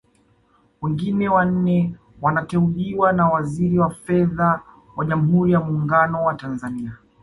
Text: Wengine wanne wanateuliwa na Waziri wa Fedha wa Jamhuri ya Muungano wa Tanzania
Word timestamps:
Wengine 0.81 1.29
wanne 1.29 1.95
wanateuliwa 2.21 3.13
na 3.13 3.25
Waziri 3.29 3.79
wa 3.79 3.89
Fedha 3.89 4.61
wa 4.95 5.05
Jamhuri 5.05 5.51
ya 5.51 5.59
Muungano 5.59 6.23
wa 6.25 6.33
Tanzania 6.33 6.97